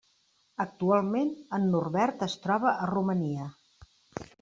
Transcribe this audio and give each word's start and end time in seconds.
Actualment 0.65 1.29
en 1.59 1.69
Norbert 1.75 2.27
es 2.31 2.41
troba 2.49 2.77
a 2.87 2.89
Romania. 2.97 3.51